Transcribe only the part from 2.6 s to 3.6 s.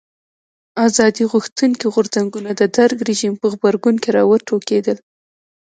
درګ رژیم په